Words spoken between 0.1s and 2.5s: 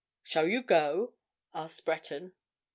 "Shall you go?" asked Breton.